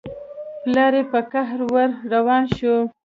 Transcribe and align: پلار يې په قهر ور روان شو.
پلار 0.61 0.93
يې 0.97 1.03
په 1.11 1.19
قهر 1.31 1.59
ور 1.73 1.89
روان 2.13 2.43
شو. 2.57 2.75